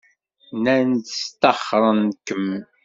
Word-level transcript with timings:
Nnan-d 0.55 1.05
sṭaxren-kem. 1.21 2.47